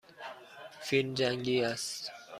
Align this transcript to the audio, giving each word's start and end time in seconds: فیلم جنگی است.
فیلم 0.79 1.13
جنگی 1.13 1.63
است. 1.63 2.11